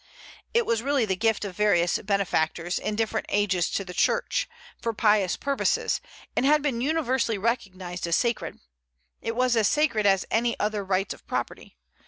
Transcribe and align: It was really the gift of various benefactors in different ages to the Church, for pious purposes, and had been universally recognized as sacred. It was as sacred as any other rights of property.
It 0.51 0.65
was 0.65 0.81
really 0.81 1.05
the 1.05 1.15
gift 1.15 1.45
of 1.45 1.55
various 1.55 1.99
benefactors 1.99 2.79
in 2.79 2.95
different 2.95 3.27
ages 3.29 3.69
to 3.69 3.85
the 3.85 3.93
Church, 3.93 4.49
for 4.81 4.93
pious 4.93 5.35
purposes, 5.37 6.01
and 6.35 6.43
had 6.43 6.63
been 6.63 6.81
universally 6.81 7.37
recognized 7.37 8.07
as 8.07 8.15
sacred. 8.15 8.59
It 9.21 9.35
was 9.35 9.55
as 9.55 9.67
sacred 9.67 10.07
as 10.07 10.25
any 10.31 10.59
other 10.59 10.83
rights 10.83 11.13
of 11.13 11.27
property. 11.27 11.77